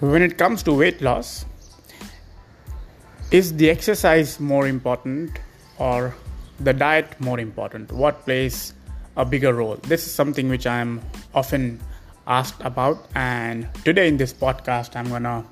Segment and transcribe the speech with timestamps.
[0.00, 1.44] when it comes to weight loss,
[3.32, 5.40] is the exercise more important
[5.78, 6.14] or
[6.60, 7.90] the diet more important?
[7.90, 8.74] What plays
[9.16, 9.74] a bigger role?
[9.82, 11.02] This is something which I am
[11.34, 11.80] often
[12.28, 15.44] asked about, and today in this podcast, I'm gonna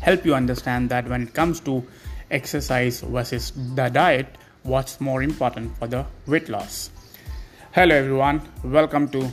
[0.00, 1.86] help you understand that when it comes to
[2.32, 4.26] exercise versus the diet,
[4.64, 6.90] what's more important for the weight loss.
[7.70, 9.30] Hello, everyone, welcome to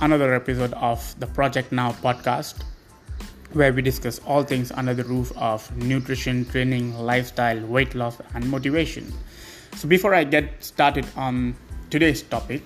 [0.00, 2.64] another episode of the Project Now podcast
[3.52, 8.48] where we discuss all things under the roof of nutrition, training, lifestyle, weight loss, and
[8.48, 9.12] motivation.
[9.76, 11.56] So, before I get started on
[11.90, 12.62] today's topic,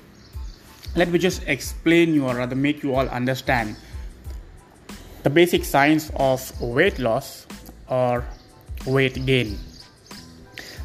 [0.97, 3.77] let me just explain you or rather make you all understand
[5.23, 7.47] the basic science of weight loss
[7.89, 8.25] or
[8.87, 9.59] weight gain.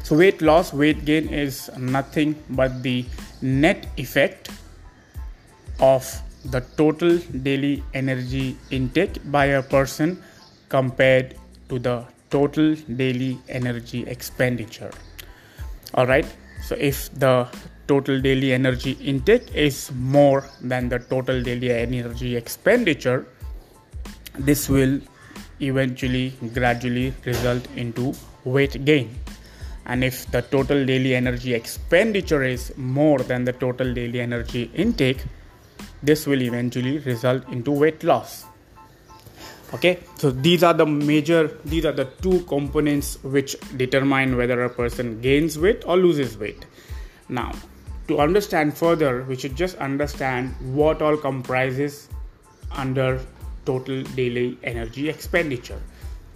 [0.04, 3.04] So, weight loss, weight gain is nothing but the
[3.42, 4.50] net effect
[5.80, 10.22] of the total daily energy intake by a person
[10.68, 11.34] compared
[11.68, 14.90] to the total daily energy expenditure.
[15.94, 16.26] All right,
[16.62, 17.48] so if the
[17.86, 23.26] total daily energy intake is more than the total daily energy expenditure,
[24.38, 25.00] this will
[25.60, 29.18] eventually gradually result into weight gain
[29.88, 35.24] and if the total daily energy expenditure is more than the total daily energy intake
[36.02, 38.44] this will eventually result into weight loss.
[39.74, 40.00] Okay?
[40.16, 45.20] So these are the major these are the two components which determine whether a person
[45.20, 46.64] gains weight or loses weight.
[47.28, 47.52] Now
[48.08, 52.08] to understand further we should just understand what all comprises
[52.70, 53.20] under
[53.66, 55.80] total daily energy expenditure.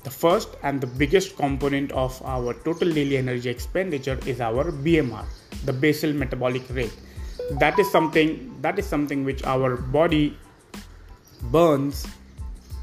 [0.04, 5.24] The first and the biggest component of our total daily energy expenditure is our bmr
[5.64, 6.92] the basal metabolic rate
[7.50, 10.36] that is something that is something which our body
[11.50, 12.06] burns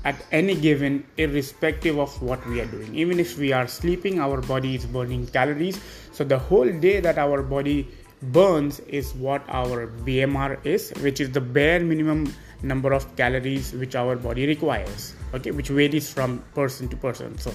[0.06, 2.96] at any given irrespective of what we are doing.
[2.96, 5.80] Even if we are sleeping our body is burning calories.
[6.12, 7.88] So the whole day that our body
[8.22, 13.96] burns is what our bmr is which is the bare minimum number of calories which
[13.96, 17.38] our body requires okay which varies from person to person.
[17.38, 17.54] So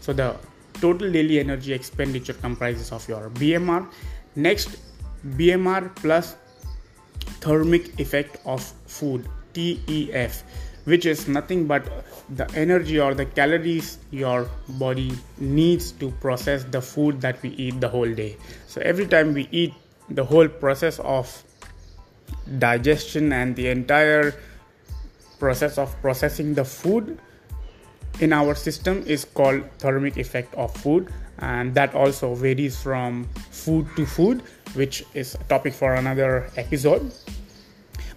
[0.00, 0.36] so the
[0.80, 3.86] total daily energy expenditure comprises of your bmr
[4.36, 4.76] next
[5.36, 6.36] bmr plus
[7.40, 10.42] thermic effect of food TEF
[10.86, 11.86] which is nothing but
[12.40, 14.48] the energy or the calories your
[14.82, 18.36] body needs to process the food that we eat the whole day.
[18.68, 19.74] So every time we eat
[20.08, 21.42] the whole process of
[22.58, 24.34] digestion and the entire
[25.40, 27.18] process of processing the food
[28.20, 33.86] in our system is called thermic effect of food and that also varies from food
[33.96, 34.42] to food
[34.74, 37.12] which is a topic for another episode.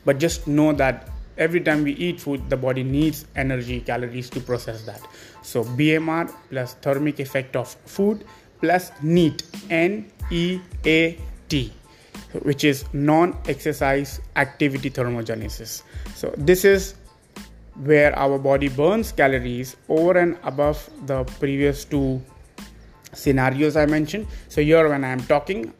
[0.05, 4.39] But just know that every time we eat food the body needs energy calories to
[4.39, 5.01] process that.
[5.41, 8.25] So bmr plus thermic effect of food
[8.59, 11.17] plus neat n e a
[11.47, 11.73] t
[12.43, 15.83] which is non exercise activity thermogenesis.
[16.15, 16.95] So this is
[17.83, 22.21] where our body burns calories over and above the previous two
[23.13, 24.27] scenarios i mentioned.
[24.49, 25.73] So here when i am talking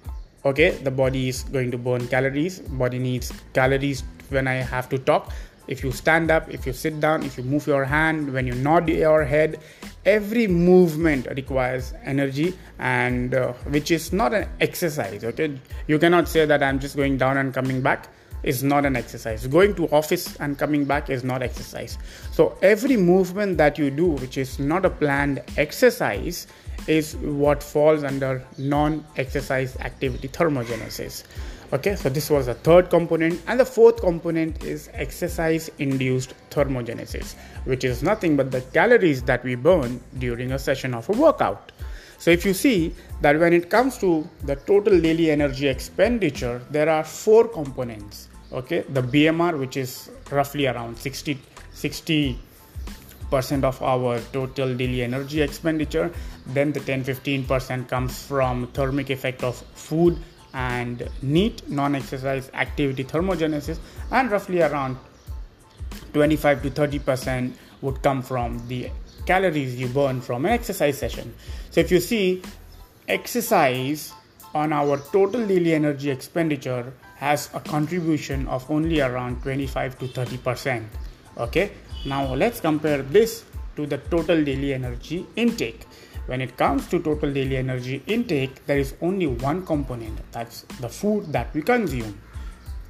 [0.45, 2.59] okay the body is going to burn calories.
[2.59, 5.31] Body needs calories when i have to talk.
[5.67, 8.55] If you stand up if you sit down if you move your hand when you
[8.55, 9.59] nod your head
[10.05, 15.59] every movement requires energy and uh, which is not an exercise okay?
[15.87, 18.07] You cannot say that i'm just going down and coming back
[18.44, 21.97] is not an exercise going to office and coming back is not exercise
[22.31, 26.47] so every movement that you do which is not a planned exercise
[26.88, 31.23] is what falls under non exercise activity thermogenesis.
[31.72, 37.35] Okay, so this was the third component, and the fourth component is exercise induced thermogenesis,
[37.66, 41.72] which is nothing but the calories that we burn during a session of a workout.
[42.19, 46.90] So, if you see that when it comes to the total daily energy expenditure, there
[46.90, 48.28] are four components.
[48.52, 51.40] Okay, the BMR, which is roughly around 60
[51.72, 52.40] 60
[53.29, 56.11] percent of our total daily energy expenditure
[56.47, 60.17] then the 10-15% comes from thermic effect of food
[60.53, 63.78] and NEAT non-exercise activity thermogenesis
[64.11, 64.97] and roughly around
[66.14, 68.90] 25 to 30% would come from the
[69.29, 71.34] calories you burn from an exercise session.
[71.70, 72.41] So if you see
[73.08, 74.14] exercise
[74.53, 80.37] on our total daily energy expenditure has a contribution of only around 25 to 30
[80.37, 80.87] percent.
[81.37, 81.72] Okay?
[82.05, 83.43] Now let's compare this
[83.76, 85.85] to the total daily energy intake.
[86.26, 90.90] When it comes to total daily energy intake there is only one component that's the
[90.90, 92.20] food that we consume.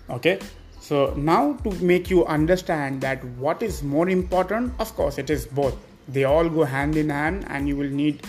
[0.09, 0.39] Okay?
[0.79, 5.45] So now to make you understand that what is more important of course it is
[5.45, 5.75] both
[6.13, 8.25] they all go hand in hand and you will need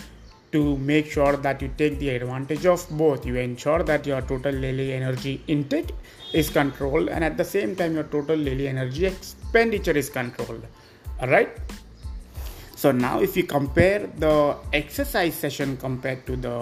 [0.51, 3.25] to make sure that you take the advantage of both.
[3.25, 5.91] You ensure that your total daily energy intake
[6.33, 10.65] is controlled and at the same time your total daily energy expenditure is controlled.
[11.21, 11.49] All right
[12.81, 14.35] so now if you compare the
[14.73, 16.53] exercise session compared to the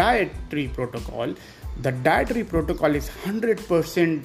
[0.00, 1.34] dietary protocol
[1.86, 4.22] the dietary protocol is 100%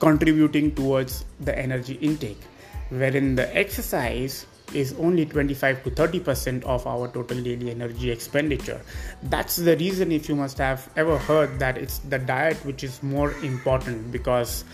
[0.00, 2.42] contributing towards the energy intake
[2.90, 8.80] wherein the exercise is only 25 to 30 percent of our total daily energy expenditure.
[9.24, 13.02] That's the reason if you must have ever heard that it's the diet which is
[13.02, 14.64] more important because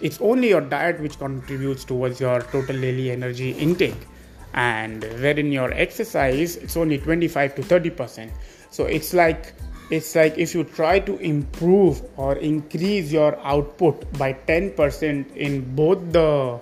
[0.00, 4.06] it's only your diet which contributes towards your total daily energy intake.
[4.54, 8.32] And wherein your exercise it's only 25 to 30 percent.
[8.70, 9.54] So it's like
[9.90, 16.00] it's like if you try to improve or increase your output by 10% in both
[16.12, 16.58] the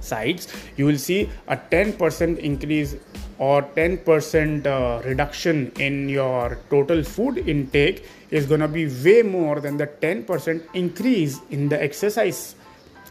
[0.00, 2.96] sides you will see a 10% increase
[3.38, 9.60] or 10% uh, reduction in your total food intake is going to be way more
[9.60, 12.54] than the 10% increase in the exercise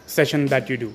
[0.06, 0.94] session that you do.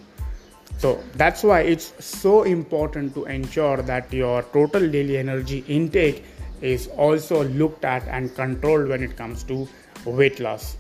[0.79, 6.25] So that's why it's so important to ensure that your total daily energy intake
[6.61, 9.69] is also looked at and controlled when it comes to
[10.07, 10.77] weight loss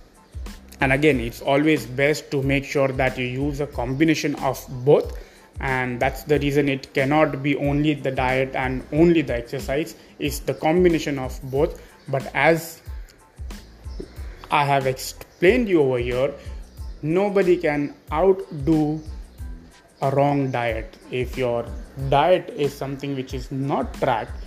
[0.85, 5.19] and again it's always best to make sure that you use a combination of both.
[5.61, 9.95] And that's the reason it cannot be only the diet and only the exercise.
[10.19, 11.81] It's the combination of both.
[12.09, 12.83] But as
[14.51, 16.35] i have explained you over here
[17.03, 19.01] nobody can outdo
[20.03, 20.99] a wrong diet.
[21.11, 21.65] If your
[22.11, 24.45] diet is something which is not tracked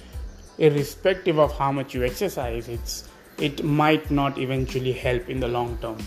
[0.60, 5.78] irrespective of how much you exercise it's it might not eventually help in the long
[5.80, 5.98] term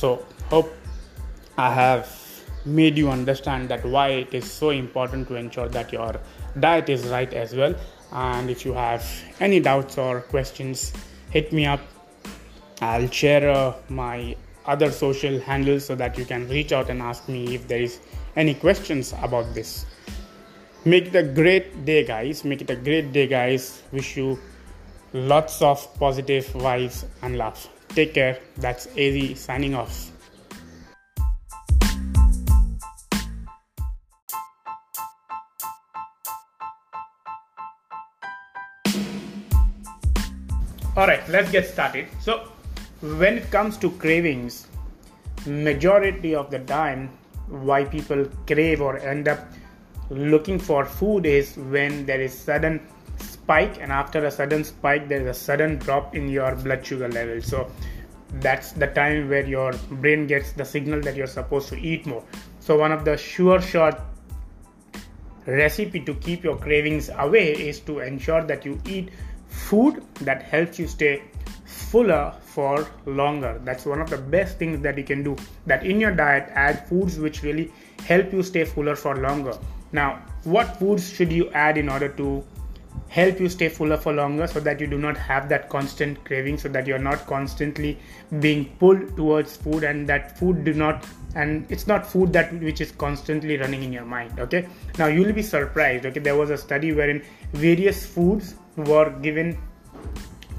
[0.00, 0.72] so hope
[1.56, 2.08] i have
[2.64, 6.20] made you understand that why it is so important to ensure that your
[6.60, 7.74] diet is right as well.
[8.12, 9.04] And if you have
[9.40, 10.92] any doubts or questions
[11.30, 11.80] hit me up.
[12.80, 14.36] I'll share uh, my
[14.66, 18.00] other social handles so that you can reach out and ask me if there is
[18.36, 19.84] any questions about this.
[20.84, 22.44] Make it a great day guys.
[22.44, 23.82] Make it a great day guys.
[23.92, 24.38] Wish you
[25.12, 27.68] lots of positive vibes and love
[27.98, 28.38] take care.
[28.64, 29.16] That's az
[29.46, 29.96] signing off.
[40.96, 42.06] All right let's get started.
[42.20, 42.32] So
[43.20, 44.66] when it comes to cravings
[45.46, 47.08] majority of the time
[47.48, 49.38] why people crave or end up
[50.10, 52.80] looking for food is when there is sudden
[53.48, 57.08] spike and after a sudden spike there is a sudden drop in your blood sugar
[57.08, 57.40] level.
[57.40, 57.70] So
[58.40, 59.72] that's the time where your
[60.02, 62.22] brain gets the signal that you're supposed to eat more.
[62.60, 64.04] So one of the sure shot
[65.46, 69.08] recipe to keep your cravings away is to ensure that you eat
[69.46, 71.22] food that helps you stay
[71.64, 73.58] fuller for longer.
[73.64, 75.36] That's one of the best things that you can do.
[75.64, 77.72] That in your diet add foods which really
[78.04, 79.56] help you stay fuller for longer.
[79.92, 82.44] Now, what foods should you add in order to
[83.08, 86.58] help you stay fuller for longer so that you do not have that constant craving
[86.58, 87.98] so that you're not constantly
[88.40, 92.80] being pulled towards food and that food do not and it's not food that which
[92.80, 94.66] is constantly running in your mind okay?
[94.98, 96.20] Now you'll be surprised okay?
[96.20, 99.58] There was a study wherein various foods were given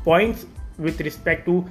[0.03, 0.45] points
[0.79, 1.67] with respect to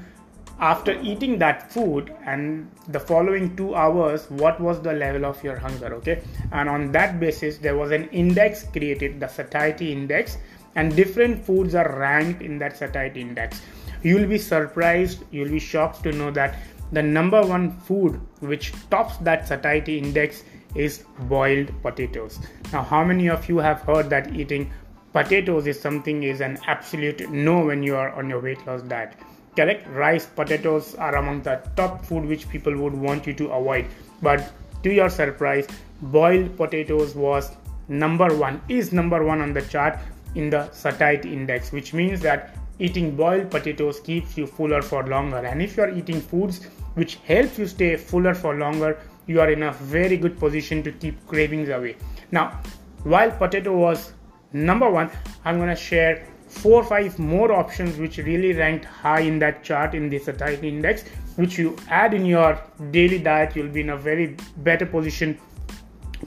[0.60, 5.56] after eating that food and the following two hours what was the level of your
[5.56, 6.22] hunger okay?
[6.52, 10.36] And on that basis there was an index created the satiety index
[10.74, 13.60] and different foods are ranked in that satiety index.
[14.02, 16.56] You'll be surprised you'll be shocked to know that
[16.92, 20.44] the number one food which tops that satiety index
[20.74, 22.38] is boiled potatoes.
[22.72, 24.70] Now how many of you have heard that eating
[25.12, 29.14] potatoes is something is an absolute no when you are on your weight loss diet?
[29.56, 33.86] Correct rice potatoes are among the top food which people would want you to avoid.
[34.22, 34.52] But
[34.84, 35.66] to your surprise
[36.00, 37.50] boiled potatoes was
[37.88, 39.98] number one is number one on the chart
[40.34, 45.38] in the satiety index which means that eating boiled potatoes keeps you fuller for longer.
[45.38, 49.50] And if you are eating foods which help you stay fuller for longer you are
[49.50, 51.96] in a very good position to keep cravings away.
[52.30, 52.60] Now
[53.04, 54.12] while potato was
[54.52, 55.10] number one
[55.44, 59.94] i'm to share four or five more options which really ranked high in that chart
[59.94, 61.04] in the satiety index
[61.36, 65.38] which you add in your daily diet you'll be in a very better position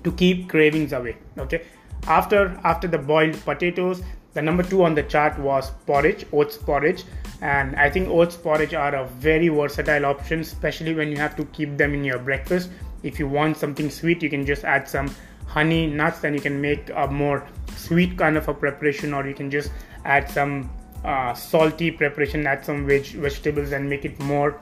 [0.04, 1.64] to keep cravings away okay
[2.08, 4.02] after after the boiled potatoes
[4.34, 7.04] the number two on the chart was porridge oats porridge.
[7.42, 11.46] And i think oats porridge are a very versatile option especially when you have to
[11.46, 12.70] keep them in your breakfast.
[13.04, 15.14] If you want something sweet you can just add some
[15.48, 19.34] honey nuts then you can make a more sweet kind of a preparation or you
[19.34, 19.72] can just
[20.06, 20.70] add some
[21.04, 24.60] uh, salty preparation add some veg vegetables and make it more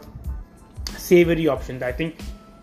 [0.97, 1.83] savory options.
[1.83, 2.15] I think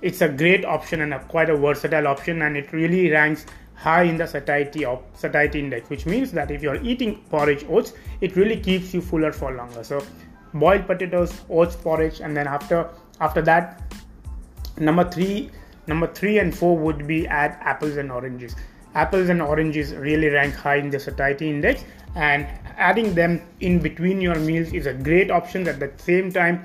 [0.03, 4.03] it's a great option and a quite a versatile option and it really ranks high
[4.03, 8.35] in the satiety of satiety index which means that if you're eating porridge oats it
[8.35, 9.85] really keeps you fuller for longer.
[9.85, 10.03] So
[10.55, 12.91] boiled potatoes oats porridge and then after
[13.21, 13.95] after that
[14.79, 15.51] number 3
[15.87, 18.57] number 3 and 4 would be add apples and oranges.
[18.95, 22.47] Apples and oranges really rank high in the satiety index and
[22.79, 25.69] adding them in between your meals is a great option.
[25.69, 26.65] At the same time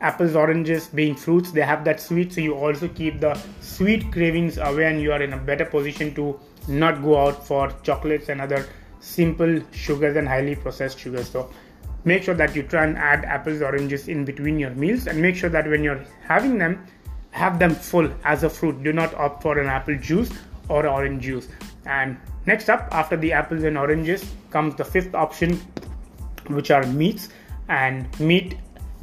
[0.00, 4.58] apples oranges being fruits they have that sweet so you also keep the sweet cravings
[4.58, 8.40] away and you are in a better position to not go out for chocolates and
[8.40, 8.66] other
[9.04, 11.28] simple sugars and highly processed sugars.
[11.28, 11.50] So
[12.04, 15.36] make sure that you try and add apples oranges in between your meals and make
[15.36, 16.86] sure that when you're having them
[17.30, 18.82] have them full as a fruit.
[18.82, 20.30] Do not opt for an apple juice
[20.68, 21.48] or orange juice.
[21.84, 25.60] And next up after the apples and oranges comes the fifth option
[26.46, 27.28] which are meats.
[27.68, 28.56] And meat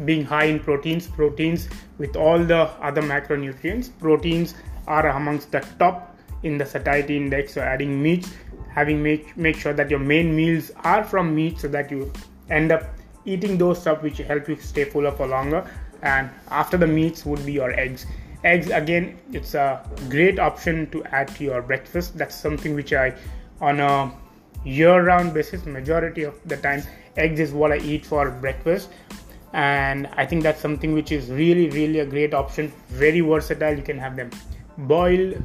[0.05, 3.89] being high in proteins proteins with all the other macronutrients.
[3.99, 4.55] Proteins
[4.87, 8.33] are amongst the top in the satiety index so adding meats
[8.73, 12.11] having make make sure that your main meals are from meat so that you
[12.49, 12.83] end up
[13.25, 15.69] eating those stuff which help you stay fuller for longer.
[16.01, 18.05] And after the meats would be your eggs.
[18.43, 22.17] Eggs again it's a great option to add to your breakfast.
[22.17, 23.13] That's something which i
[23.59, 24.11] on a
[24.63, 26.83] year round basis majority of the time
[27.17, 28.89] eggs is what i eat for breakfast
[29.53, 32.71] and i think that's something which is really really a great option.
[32.89, 34.29] Very versatile you can have them.
[34.77, 35.43] Boiled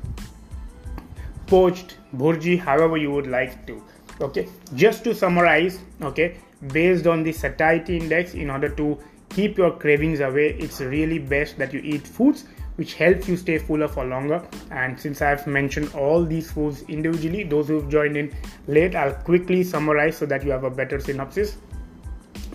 [1.46, 3.82] poached bhurji however you would like to.
[4.20, 4.48] Okay?
[4.74, 6.36] Just to summarize okay
[6.72, 8.98] based on the satiety index in order to
[9.30, 12.44] keep your cravings away it's really best that you eat foods
[12.76, 14.46] which helps you stay fuller for longer.
[14.70, 18.32] And since i've mentioned all these foods individually those who've joined in
[18.68, 21.56] late i'll quickly summarize so that you have a better synopsis.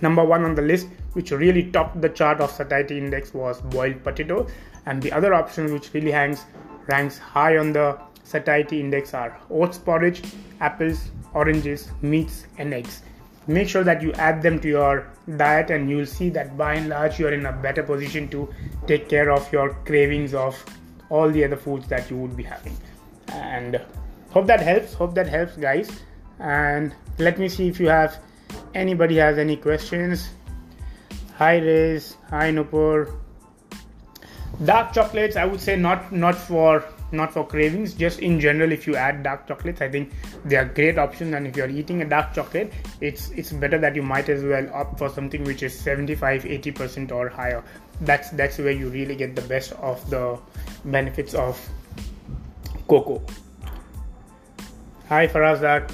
[0.02, 4.04] Number one on the list which really topped the chart of satiety index was boiled
[4.04, 4.48] potato.
[4.86, 6.46] And the other option which really hangs
[6.88, 10.22] ranks high on the satiety index are oats porridge
[10.60, 13.04] apples oranges meats and eggs.
[13.48, 16.90] Make sure that you add them to your diet and you'll see that by and
[16.90, 18.54] large you're in a better position to
[18.88, 20.64] take care of your cravings of
[21.10, 22.78] all the other foods that you would be having.
[23.30, 23.82] And
[24.30, 25.90] hope that helps hope that helps guys.
[26.40, 28.20] And let me see if you have
[28.74, 30.30] anybody has any questions
[31.42, 32.18] hi Riz.
[32.30, 33.18] Hi Nupur.
[34.64, 36.84] Dark chocolates I would say not not for
[37.20, 40.14] not for cravings just in general if you add dark chocolates i think
[40.46, 42.78] they are great options and if you're eating a dark chocolate
[43.10, 47.12] it's it's better that you might as well opt for something which is 75 80%
[47.12, 47.64] or higher.
[48.12, 50.24] That's that's where you really get the best of the
[50.86, 51.60] benefits of
[52.88, 53.20] cocoa.
[55.10, 55.92] Hi farazat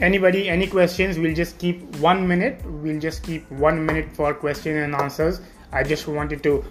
[0.00, 2.64] anybody any questions we'll just keep one minute.
[2.64, 5.40] We'll just keep one minute for question and answers.
[5.72, 6.64] I just wanted to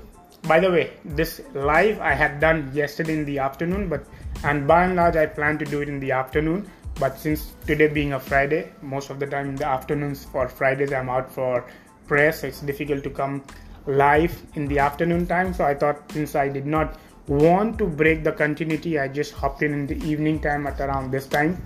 [0.44, 4.06] by the way this live i had done yesterday in the afternoon but
[4.44, 6.70] and by and large i plan to do it in the afternoon.
[7.00, 10.92] But since today being a friday most of the time in the afternoons for fridays
[10.92, 11.66] i'm out for
[12.08, 12.40] prayers.
[12.42, 13.44] So it's difficult to come
[13.86, 15.54] live in the afternoon time.
[15.54, 19.64] So i thought since i did not want to break the continuity i just hopped
[19.64, 21.62] in in the evening time at around this time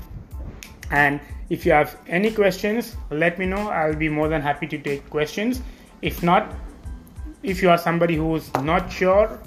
[0.91, 3.69] and if you have any questions let me know.
[3.69, 5.61] I'll be more than happy to take questions.
[6.01, 6.53] If not
[7.43, 9.39] if you are somebody who's not sure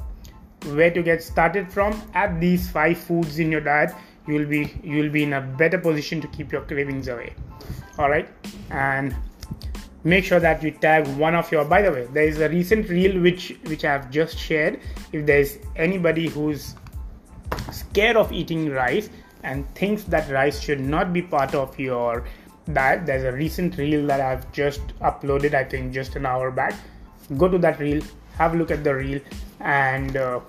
[0.67, 3.95] where to get started from add these five foods in your diet.
[4.27, 7.35] You will be you will be in a better position to keep your cravings away.
[7.99, 8.29] All right?
[8.71, 9.15] And
[10.05, 12.89] make sure that you tag one of your by the way there is a recent
[12.89, 14.81] reel which which i have just shared.
[15.13, 16.75] If there is anybody who's
[17.73, 19.11] scared of eating rice
[19.43, 22.25] and thinks that rice should not be part of your
[22.73, 26.75] diet there's a recent reel that i've just uploaded i think just an hour back.
[27.37, 28.03] Go to that reel
[28.37, 29.21] have a look at the reel
[29.61, 30.41] and uh,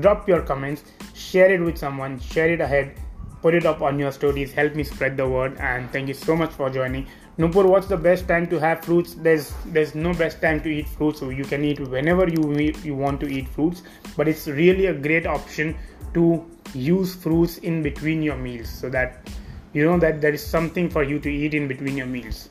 [0.00, 0.82] drop your comments.
[1.14, 2.94] Share it with someone share it ahead
[3.42, 6.36] put it up on your stories help me spread the word and thank you so
[6.36, 7.06] much for joining.
[7.38, 9.14] Nupur what's the best time to have fruits?
[9.14, 12.94] There's there's no best time to eat fruits so you can eat whenever you you
[12.94, 13.82] want to eat fruits
[14.16, 15.76] but it's really a great option
[16.14, 16.44] to
[16.74, 19.28] use fruits in between your meals so that
[19.72, 22.48] you know that there is something for you to eat in between your meals.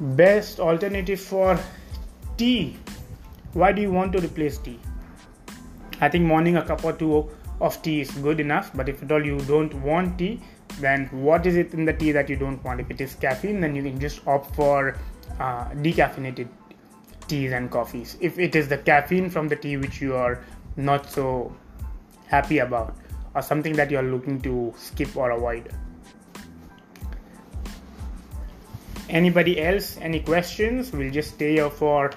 [0.00, 1.58] Best alternative for
[2.36, 2.76] tea.
[3.52, 4.78] Why do you want to replace tea?
[6.00, 9.10] I think morning a cup or two of tea is good enough but if at
[9.10, 10.40] all you don't want tea
[10.78, 12.80] then what is it in the tea that you don't want?
[12.80, 14.98] If it is caffeine then you can just opt for
[15.40, 16.48] uh, decaffeinated
[17.28, 18.18] teas and coffees.
[18.20, 20.44] If it is the caffeine from the tea which you are
[20.76, 21.56] not so
[22.28, 22.96] happy about
[23.34, 25.72] or something that you're looking to skip or avoid.
[29.08, 29.98] Anybody else?
[30.00, 30.92] Any questions?
[30.92, 32.12] We'll just stay here for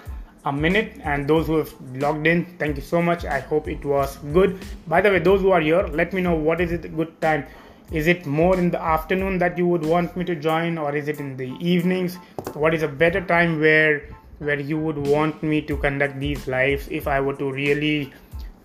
[0.46, 1.00] a minute.
[1.04, 3.26] And those who have logged in thank you so much.
[3.26, 4.60] I hope it was good.
[4.88, 7.20] By the way those who are here let me know what is it a good
[7.22, 7.46] time.
[7.92, 11.08] Is it more in the afternoon that you would want me to join or is
[11.08, 12.16] it in the evenings?
[12.54, 14.08] What is a better time where
[14.40, 18.14] where you would want me to conduct these lives if i were to really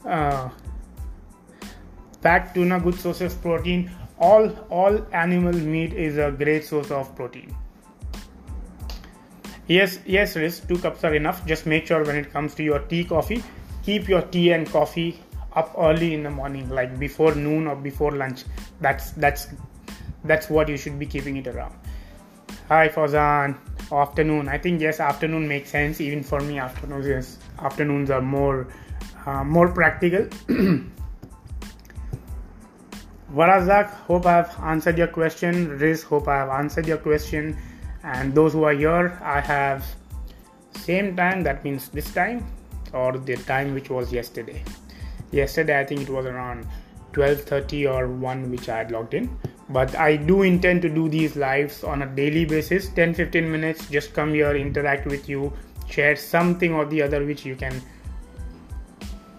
[0.06, 0.48] uh,
[2.24, 3.90] fat tuna good source of protein.
[4.18, 4.48] All
[4.82, 7.54] all animal meat is a great source of protein.
[9.66, 11.44] Yes yes Riz, two cups are enough.
[11.46, 13.42] Just make sure when it comes to your tea coffee
[13.84, 15.20] keep your tea and coffee
[15.54, 18.44] up early in the morning like before noon or before lunch.
[18.80, 19.48] That's that's
[20.24, 21.74] that's what you should be keeping it around.
[22.68, 23.56] Hi Fazan
[23.92, 24.48] afternoon.
[24.48, 26.58] I think yes afternoon makes sense even for me.
[26.58, 28.66] Afternoons yes afternoons are more
[29.26, 30.28] uh, more practical
[33.34, 35.78] Varazak, hope I have answered your question.
[35.78, 37.56] Riz, hope I have answered your question.
[38.02, 39.84] And those who are here, I have
[40.72, 41.42] same time.
[41.42, 42.46] That means this time
[42.94, 44.62] or the time which was yesterday
[45.32, 46.66] yesterday i think it was around
[47.12, 49.28] 12:30 or 1 which i had logged in
[49.68, 53.88] but i do intend to do these lives on a daily basis 10 15 minutes
[53.96, 55.52] just come here interact with you
[55.96, 57.82] share something or the other which you can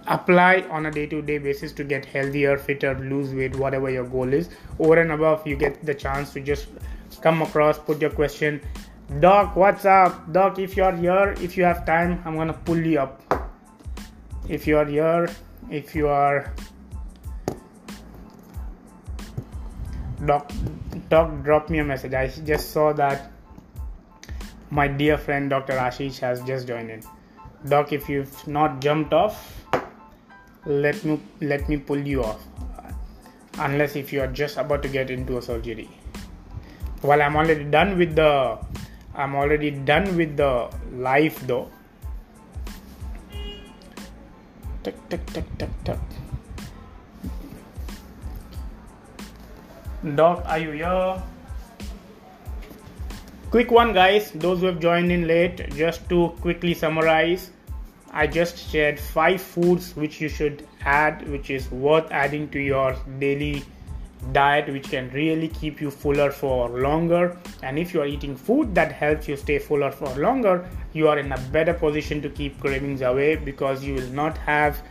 [0.08, 4.50] apply on a day-to-day basis to get healthier fitter lose weight whatever your goal is.
[4.80, 6.68] Over and above you get the chance to just
[7.22, 8.62] come across put your question
[9.20, 10.32] doc what's up?
[10.32, 13.22] Doc if you're here if you have time i'm gonna pull you up.
[14.48, 15.30] If you're here
[15.70, 16.54] if you are
[20.26, 20.52] doc
[21.10, 22.14] doc drop me a message.
[22.14, 23.32] I just saw that
[24.70, 27.02] my dear friend dr ashish has just joined in.
[27.68, 29.55] Doc if you've not jumped off
[30.66, 32.42] let me let me pull you off
[33.60, 35.90] unless if you are just about to get into a surgery
[37.02, 38.58] well i'm already done with the
[39.16, 41.70] i'm already done with the life though
[44.86, 45.98] Tick, tick, tick, tick, tick.
[50.14, 51.24] Doc, are you here?
[53.50, 54.30] Quick one, guys.
[54.36, 57.50] Those who have joined in late, just to quickly summarize,
[58.16, 62.96] I just shared five foods which you should add, which is worth adding to your
[63.20, 63.66] daily
[64.32, 67.38] diet which can really keep you fuller for longer.
[67.62, 71.20] And if you are eating food that helps you stay fuller for longer you are
[71.20, 74.82] in a better position to keep cravings away because you will not have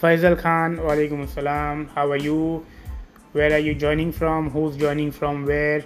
[0.00, 2.64] Faisal Khan walaikum assalam how are you?
[3.32, 4.50] Where are you joining from?
[4.50, 5.84] Who's joining from where?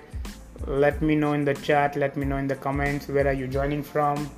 [0.66, 3.08] Let me know in the chat let me know in the comments.
[3.08, 4.30] Where are you joining from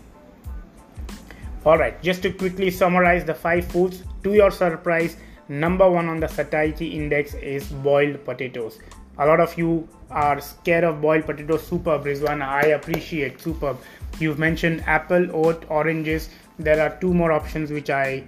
[1.65, 5.17] all right just to quickly summarize the five foods to your surprise
[5.49, 8.79] number one on the satiety index is boiled potatoes.
[9.19, 12.43] A lot of you are scared of boiled potatoes superb rizwan.
[12.43, 13.79] I appreciate superb
[14.19, 16.31] you've mentioned apple oat oranges.
[16.59, 18.25] There are two more options which i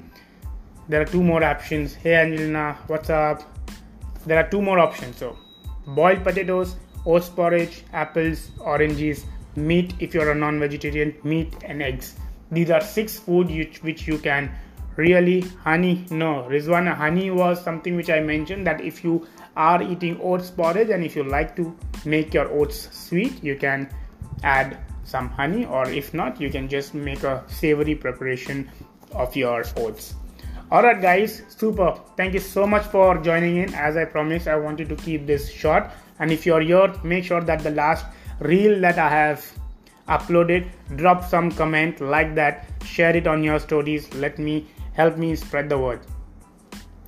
[0.89, 1.95] there are two more options.
[1.95, 3.43] Hey angelina what's up?
[4.27, 5.17] There are two more options.
[5.17, 5.37] So
[5.87, 9.25] boiled potatoes oats porridge apples oranges
[9.57, 12.17] meat if you're a non-vegetarian meat and eggs
[12.51, 14.51] these are six food which, which you can
[14.97, 19.27] really honey no rizwana honey was something which i mentioned that if you
[19.57, 23.89] are eating oats porridge and if you like to make your oats sweet you can
[24.43, 28.69] add some honey or if not you can just make a savory preparation
[29.13, 30.15] of your oats.
[30.73, 31.99] Alright guys super.
[32.17, 33.75] Thank you so much for joining in.
[33.75, 35.91] As i promised i wanted to keep this short.
[36.19, 38.07] And if you're here make sure that the last
[38.41, 39.45] reel that i have
[40.09, 45.37] uploaded drop some comment like that share it on your stories let me help me
[45.37, 46.01] spread the word.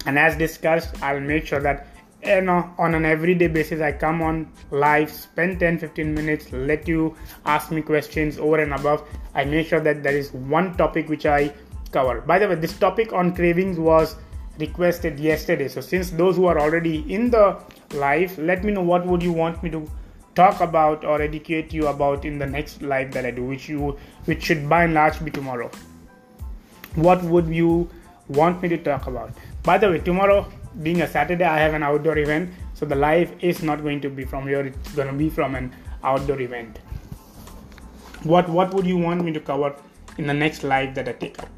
[0.05, 1.89] And as discussed, I'll make sure that
[2.25, 6.89] you know, on an everyday basis, I come on live, spend 10 15 minutes, let
[6.89, 9.09] you ask me questions over and above.
[9.35, 11.53] I make sure that there is one topic which I
[11.93, 12.21] cover.
[12.21, 14.17] By the way, this topic on cravings was
[14.59, 15.69] requested yesterday.
[15.69, 17.63] So, since those who are already in the
[17.95, 19.89] live, let me know what would you want me to
[20.37, 23.97] talk about or educate you about in the next live that I do, which you
[24.27, 25.71] which should by and large be tomorrow.
[26.95, 27.91] What would you
[28.29, 29.33] want me to talk about?
[29.65, 30.47] By the way tomorrow
[30.83, 34.11] being a saturday i have an outdoor event so the live is not going to
[34.11, 35.73] be from here it's going to be from an
[36.05, 36.79] outdoor event.
[38.23, 39.75] What what would you want me to cover
[40.19, 41.49] in the next live that i take up?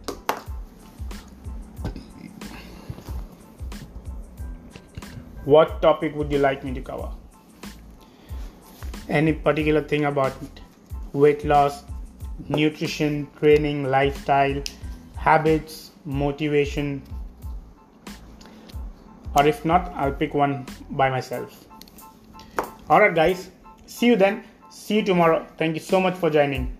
[5.44, 7.08] What topic would you like me to cover
[9.08, 10.32] any particular thing about
[11.12, 11.84] weight loss
[12.48, 14.62] nutrition training lifestyle
[15.16, 17.02] habits, motivation.
[19.36, 21.64] or if not I'll pick one by myself.
[22.90, 23.50] Alright guys.
[23.86, 24.44] See you then.
[24.70, 25.46] See you tomorrow.
[25.58, 26.76] Thank you so much for joining.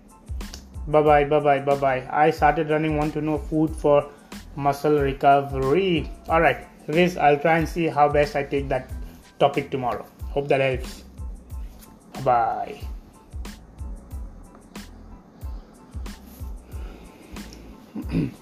[0.87, 4.09] Bye bye bye bye bye bye I started running want to know food for
[4.55, 6.09] muscle recovery.
[6.27, 8.89] Alright this I'll try and see how best I take that
[9.39, 10.05] topic tomorrow.
[10.31, 11.03] Hope that helps
[12.23, 12.79] bye